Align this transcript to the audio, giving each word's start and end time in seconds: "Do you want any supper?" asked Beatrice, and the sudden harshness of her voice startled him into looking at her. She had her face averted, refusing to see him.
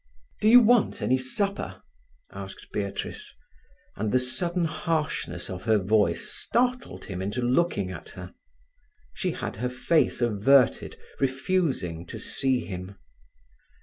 "Do 0.41 0.47
you 0.47 0.61
want 0.61 1.03
any 1.03 1.19
supper?" 1.19 1.83
asked 2.31 2.71
Beatrice, 2.71 3.35
and 3.95 4.11
the 4.11 4.17
sudden 4.17 4.65
harshness 4.65 5.47
of 5.47 5.65
her 5.65 5.77
voice 5.77 6.27
startled 6.27 7.05
him 7.05 7.21
into 7.21 7.43
looking 7.43 7.91
at 7.91 8.09
her. 8.17 8.33
She 9.13 9.33
had 9.33 9.57
her 9.57 9.69
face 9.69 10.19
averted, 10.19 10.97
refusing 11.19 12.07
to 12.07 12.17
see 12.17 12.61
him. 12.61 12.95